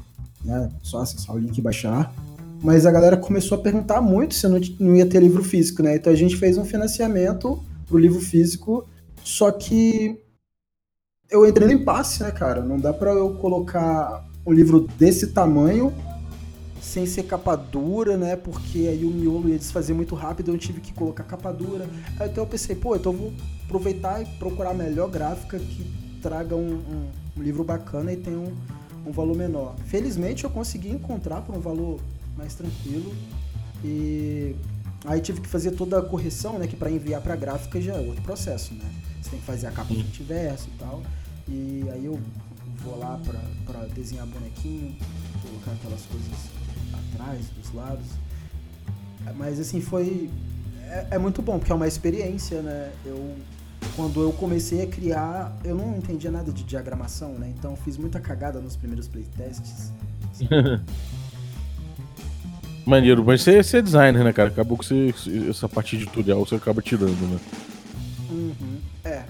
[0.46, 0.70] né?
[0.84, 2.14] Só acessar o link e baixar.
[2.62, 5.96] Mas a galera começou a perguntar muito se não, não ia ter livro físico, né?
[5.96, 8.88] Então a gente fez um financiamento pro livro físico,
[9.24, 10.16] só que
[11.28, 12.62] eu entrei no impasse, né, cara?
[12.62, 15.92] Não dá para eu colocar um livro desse tamanho
[16.84, 18.36] sem ser capa dura, né?
[18.36, 21.88] Porque aí o miolo ia desfazer muito rápido, eu tive que colocar capa dura.
[22.20, 26.20] Aí então eu pensei, pô, então eu vou aproveitar e procurar a melhor gráfica que
[26.22, 28.54] traga um, um, um livro bacana e tenha um,
[29.06, 29.76] um valor menor.
[29.86, 32.00] Felizmente eu consegui encontrar por um valor
[32.38, 33.14] mais tranquilo
[33.84, 34.54] e
[35.06, 36.68] aí tive que fazer toda a correção, né?
[36.68, 38.86] Que para enviar para gráfica já é outro processo, né?
[39.22, 41.02] Você tem que fazer a capa de verso e tal.
[41.48, 42.20] E aí eu
[42.84, 43.18] vou lá
[43.66, 44.96] para desenhar bonequinho,
[45.42, 46.53] colocar aquelas coisas
[47.14, 48.08] atrás, dos lados.
[49.36, 50.30] Mas assim, foi.
[50.90, 52.92] É, é, muito bom, porque é uma experiência, né?
[53.06, 53.36] Eu.
[53.96, 57.54] Quando eu comecei a criar, eu não entendia nada de diagramação, né?
[57.58, 59.92] Então fiz muita cagada nos primeiros playtests.
[62.86, 64.50] Maneiro, mas você, você é designer, né, cara?
[64.50, 65.14] Acabou que você,
[65.50, 67.40] essa parte editorial você acaba tirando, né?
[68.30, 68.80] Uhum.
[69.04, 69.24] É.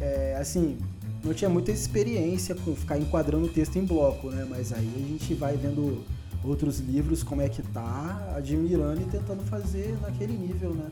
[0.00, 0.36] é.
[0.40, 0.78] Assim,
[1.22, 4.46] não tinha muita experiência com ficar enquadrando o texto em bloco, né?
[4.48, 6.04] Mas aí a gente vai vendo
[6.44, 10.86] outros livros, como é que tá, admirando e tentando fazer naquele nível, né?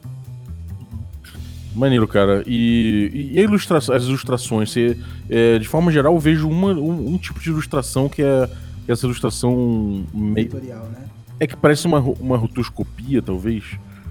[1.74, 2.42] Maneiro, cara.
[2.46, 4.98] E, e a ilustração, as ilustrações, você,
[5.28, 8.48] é, de forma geral, eu vejo uma, um, um, tipo de ilustração que é,
[8.84, 10.48] que é essa ilustração meio.
[10.48, 11.04] Tutorial, né?
[11.40, 13.64] É que parece uma, uma rotoscopia, talvez.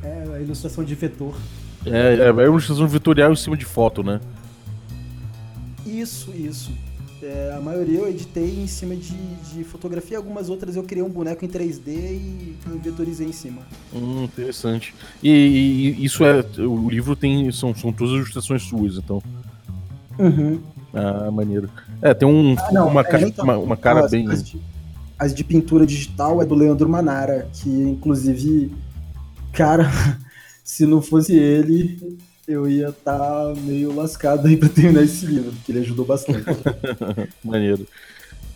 [0.04, 1.36] É, a ilustração de vetor.
[1.86, 4.20] É, é, é uma ilustração vetorial em cima de foto, né?
[5.86, 6.72] Isso, isso.
[7.24, 9.16] É, a maioria eu editei em cima de,
[9.54, 13.62] de fotografia, algumas outras eu criei um boneco em 3D e, vetorizei em cima.
[13.94, 14.94] Hum, interessante.
[15.22, 16.44] E, e, isso é.
[16.60, 17.52] O livro tem.
[17.52, 19.22] São, são todas ilustrações suas, então.
[20.18, 20.60] Uhum.
[20.94, 21.70] Ah, maneiro.
[22.02, 24.28] É, tem um, Ah, não, uma, é, cara, então, uma, uma cara as, bem.
[24.28, 24.60] As de,
[25.18, 28.72] as de pintura digital é do Leandro Manara, que inclusive,
[29.54, 29.90] cara,
[30.64, 32.18] se não fosse ele,
[32.52, 36.46] eu ia estar meio lascado aí pra terminar esse livro, porque ele ajudou bastante.
[37.44, 37.88] Maneiro.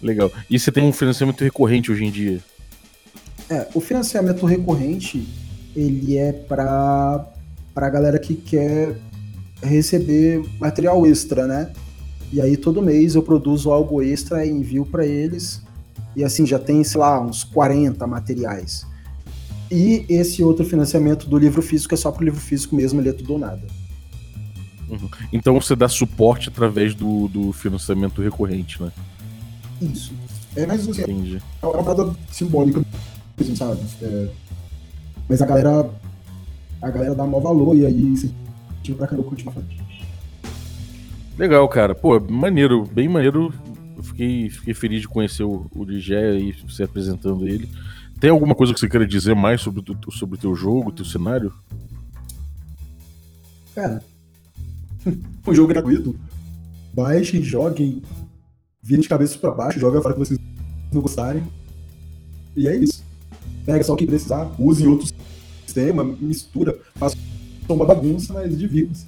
[0.02, 0.32] Legal.
[0.50, 2.39] E você tem um financiamento recorrente hoje em dia?
[3.50, 5.28] É, o financiamento recorrente,
[5.76, 7.28] ele é para
[7.76, 8.96] a galera que quer
[9.62, 11.72] receber material extra, né?
[12.32, 15.62] E aí todo mês eu produzo algo extra e envio para eles.
[16.16, 18.86] E assim, já tem, sei lá, uns 40 materiais.
[19.72, 23.14] E esse outro financiamento do livro físico é só pro livro físico mesmo, ele é
[23.14, 23.62] tudo ou nada.
[25.33, 28.91] Então você dá suporte através do, do financiamento recorrente, né?
[29.81, 30.13] Isso.
[30.55, 31.41] É mais assim, Entendi.
[31.61, 32.81] é uma parada simbólica,
[33.39, 33.81] assim, sabe?
[34.01, 34.29] É,
[35.27, 35.89] mas a galera.
[36.81, 39.83] A galera dá maior valor e aí incentiva pra caramba continuar fazendo.
[41.38, 41.93] Legal, cara.
[41.95, 43.53] Pô, maneiro, bem maneiro.
[43.97, 47.67] Eu fiquei, fiquei feliz de conhecer o, o Ligé e você apresentando ele.
[48.19, 51.03] Tem alguma coisa que você queira dizer mais sobre, o- sobre o teu jogo, teu
[51.05, 51.51] cenário?
[53.73, 54.01] Cara,
[55.47, 56.16] um jogo gratuito.
[56.93, 58.01] Baixem, joguem,
[58.82, 60.39] virem de cabeça pra baixo, joga fora que vocês
[60.91, 61.43] não gostarem.
[62.56, 63.03] E é isso.
[63.66, 65.08] Pega só o que precisar, use outro
[65.66, 67.18] sistema, mistura, faça
[67.68, 69.08] uma bagunça, mas divirta-se.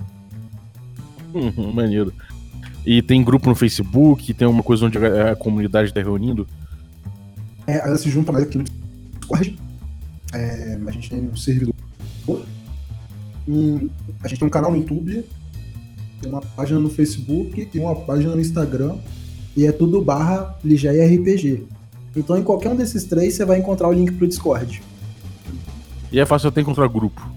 [1.34, 2.12] Uhum, maneiro.
[2.86, 6.48] E tem grupo no Facebook, tem uma coisa onde a, comunidade tá reunindo?
[7.68, 9.60] É, ela se junta mais aqui no Discord.
[10.34, 11.76] É, a gente tem um servidor.
[14.24, 15.26] A gente tem um canal no YouTube,
[16.22, 18.96] tem uma página no Facebook, tem uma página no Instagram.
[19.56, 21.64] E é tudo barra Ligeia RPG.
[22.16, 24.82] Então em qualquer um desses três você vai encontrar o link pro Discord.
[26.12, 27.30] E é fácil até encontrar grupo.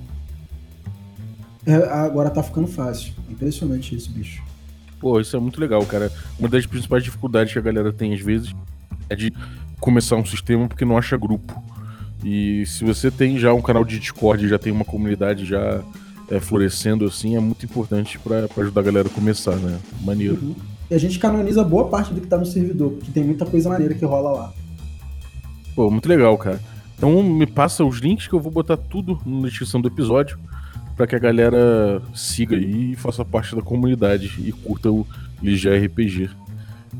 [1.66, 3.12] É, agora tá ficando fácil.
[3.28, 4.42] Impressionante isso, bicho.
[4.98, 6.12] Pô, isso é muito legal, cara.
[6.38, 8.54] Uma das principais dificuldades que a galera tem às vezes
[9.08, 9.32] é de
[9.80, 11.62] começar um sistema porque não acha grupo.
[12.22, 15.82] E se você tem já um canal de Discord, já tem uma comunidade já
[16.30, 19.78] é, florescendo assim, é muito importante pra ajudar a galera a começar, né?
[20.02, 20.54] Maneiro.
[20.90, 23.68] E a gente canoniza boa parte do que tá no servidor, porque tem muita coisa
[23.68, 24.52] maneira que rola lá.
[25.74, 26.60] Pô, muito legal, cara.
[26.96, 30.38] Então me passa os links que eu vou botar tudo na descrição do episódio
[30.96, 35.06] pra que a galera siga aí e faça parte da comunidade e curta o
[35.42, 36.28] Ligia RPG.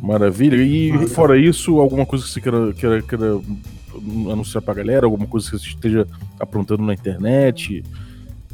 [0.00, 0.56] Maravilha.
[0.56, 1.14] E Maravilha.
[1.14, 3.40] fora isso, alguma coisa que você queira, queira, queira
[4.32, 5.04] anunciar pra galera?
[5.04, 6.06] Alguma coisa que você esteja
[6.38, 7.84] aprontando na internet?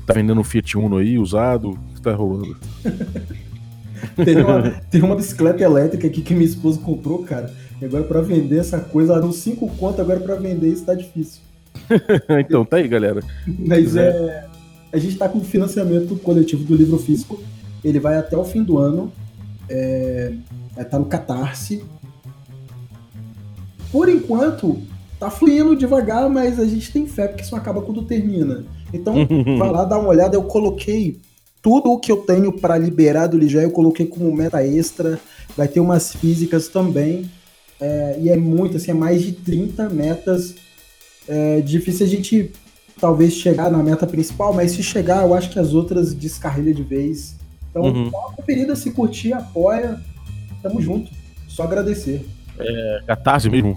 [0.07, 1.71] Tá vendendo um Fiat Uno aí, usado?
[1.71, 2.57] O que tá rolando?
[4.15, 7.53] Tem uma, tem uma bicicleta elétrica aqui que minha esposa comprou, cara.
[7.81, 11.41] E agora pra vender essa coisa, deu 5 conto, agora pra vender isso tá difícil.
[12.41, 13.23] então, tá aí, galera.
[13.47, 14.47] Mas é.
[14.93, 17.43] A gente tá com financiamento coletivo do livro físico.
[17.85, 19.13] Ele vai até o fim do ano.
[19.69, 20.33] É,
[20.77, 21.85] é, tá no Catarse.
[23.91, 24.79] Por enquanto,
[25.19, 28.65] tá fluindo devagar, mas a gente tem fé, porque isso acaba quando termina.
[28.93, 29.14] Então,
[29.59, 30.37] vai lá dar uma olhada.
[30.37, 31.18] Eu coloquei
[31.62, 35.18] tudo o que eu tenho para liberar do Ligé, eu coloquei como meta extra.
[35.57, 37.30] Vai ter umas físicas também.
[37.80, 40.55] É, e é muito, assim, é mais de 30 metas.
[41.28, 42.53] É difícil a gente
[43.01, 46.82] talvez chegar na meta principal, mas se chegar, eu acho que as outras descarrilha de
[46.82, 47.37] vez.
[47.70, 48.11] Então, Uhum.
[48.11, 50.01] dá uma conferida, se curtir, apoia.
[50.62, 51.11] Tamo junto.
[51.49, 52.24] Só agradecer.
[52.59, 53.76] É Catarse mesmo.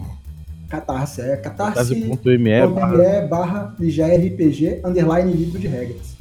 [0.69, 1.95] Catarse, é catarse.
[1.95, 6.15] Catarse.me barra barra RPG underline livro de regras.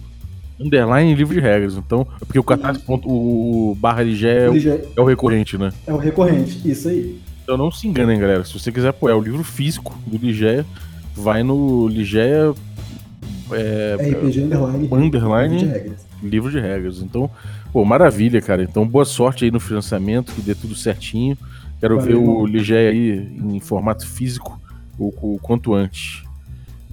[0.59, 1.75] underline livro de regras.
[1.75, 2.81] Então, é porque o catarse.
[2.81, 5.71] ponto- O, barra Ligé é, o- Ligé é o recorrente, né?
[5.87, 7.21] é o recorrente, isso aí.
[7.45, 8.45] Então não se enganem, galera.
[8.45, 10.67] Se você quiser apoiar o livro físico do Ligeia,
[11.15, 12.53] vai no Ligeia
[13.53, 16.07] é, RPG underline, underline livro de regras.
[16.23, 17.01] livro de regras.
[17.03, 17.31] Então,
[17.73, 18.63] pô, maravilha, cara.
[18.63, 21.37] Então, boa sorte aí no financiamento, que dê tudo certinho.
[21.81, 22.47] Quero Valeu, ver o irmão.
[22.47, 24.61] Ligeia aí em formato físico
[24.99, 26.23] o, o quanto antes.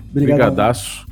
[0.09, 0.37] Obrigado.
[0.37, 1.05] Brigadaço.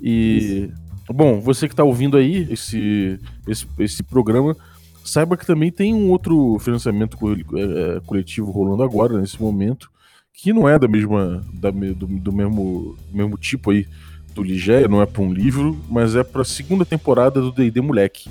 [0.00, 0.70] E,
[1.08, 3.18] bom, você que tá ouvindo aí esse,
[3.48, 4.56] esse, esse programa,
[5.04, 7.16] saiba que também tem um outro financiamento
[7.56, 9.90] eh, coletivo rolando agora, nesse momento,
[10.32, 13.86] que não é da mesma, da, do, do mesmo, mesmo tipo aí
[14.34, 17.80] do Ligeia, não é para um livro, mas é para a segunda temporada do D&D
[17.80, 18.28] Moleque.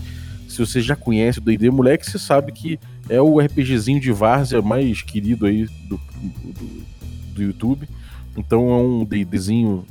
[0.48, 2.80] Se você já conhece o D&D Moleque, você sabe que
[3.10, 6.84] é o RPGzinho de várzea mais querido aí do, do,
[7.36, 7.88] do YouTube.
[8.38, 9.86] Então é um D&Dzinho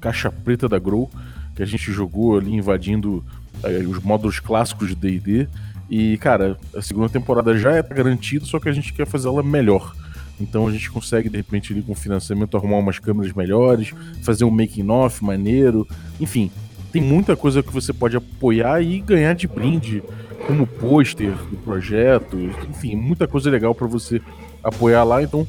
[0.00, 1.10] caixa preta da Grow
[1.54, 3.24] que a gente jogou ali invadindo
[3.62, 5.48] é, os módulos clássicos de D&D.
[5.90, 9.42] E, cara, a segunda temporada já é garantida, só que a gente quer fazer ela
[9.42, 9.94] melhor.
[10.40, 13.92] Então a gente consegue, de repente, ali com financiamento, arrumar umas câmeras melhores,
[14.22, 15.86] fazer um making-off maneiro.
[16.18, 16.50] Enfim,
[16.92, 20.02] tem muita coisa que você pode apoiar e ganhar de brinde,
[20.46, 22.36] como pôster do projeto.
[22.68, 24.20] Enfim, muita coisa legal para você
[24.62, 25.22] apoiar lá.
[25.22, 25.46] Então,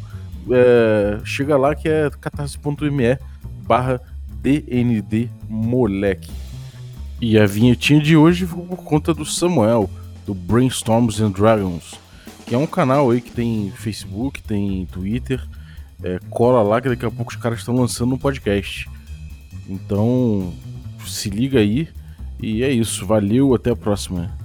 [0.50, 3.18] é, chega lá que é catarse.me
[3.64, 4.02] barra
[4.42, 6.32] DND Moleque.
[7.20, 9.90] E a vinhetinha de hoje foi por conta do Samuel,
[10.26, 12.00] do Brainstorms and Dragons
[12.52, 15.42] que é um canal aí que tem Facebook, tem Twitter.
[16.04, 18.90] É, cola lá que daqui a pouco os caras estão lançando um podcast.
[19.70, 20.54] Então,
[21.06, 21.88] se liga aí.
[22.42, 23.06] E é isso.
[23.06, 24.38] Valeu, até a próxima.